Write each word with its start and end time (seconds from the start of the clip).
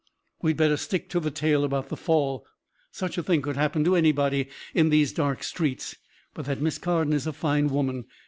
"We'd 0.41 0.57
better 0.57 0.77
stick 0.77 1.09
to 1.09 1.19
the 1.19 1.29
tale 1.29 1.63
about 1.63 1.89
the 1.89 1.95
fall. 1.95 2.47
Such 2.91 3.19
a 3.19 3.23
thing 3.23 3.43
could 3.43 3.55
happen 3.55 3.83
to 3.83 3.95
anybody 3.95 4.47
in 4.73 4.89
these 4.89 5.13
dark 5.13 5.43
streets. 5.43 5.95
But 6.33 6.45
that 6.45 6.59
Miss 6.59 6.79
Carden 6.79 7.13
is 7.13 7.27
a 7.27 7.33
fine 7.33 7.67
woman. 7.69 8.05